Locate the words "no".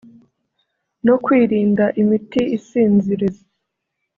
1.05-1.15